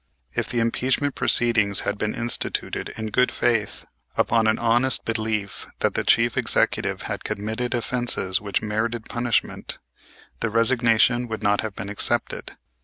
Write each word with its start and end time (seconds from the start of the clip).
If 0.33 0.49
the 0.49 0.59
impeachment 0.61 1.13
proceedings 1.13 1.81
had 1.81 1.99
been 1.99 2.15
instituted 2.15 2.89
in 2.97 3.11
good 3.11 3.31
faith, 3.31 3.85
upon 4.17 4.47
an 4.47 4.57
honest 4.57 5.05
belief 5.05 5.67
that 5.81 5.93
the 5.93 6.03
chief 6.03 6.35
executive 6.37 7.03
had 7.03 7.23
committed 7.23 7.75
offenses 7.75 8.41
which 8.41 8.63
merited 8.63 9.05
punishment, 9.05 9.77
the 10.39 10.49
resignation 10.49 11.27
would 11.27 11.43
not 11.43 11.61
have 11.61 11.75
been 11.75 11.87
accepted. 11.87 12.57